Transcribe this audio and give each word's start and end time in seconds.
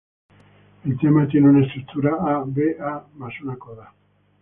El 0.83 0.97
tema 0.97 1.27
tiene 1.27 1.49
una 1.49 1.63
estructura 1.63 2.15
A-B-A 2.21 3.05
más 3.17 3.33
una 3.43 3.55
coda. 3.55 3.93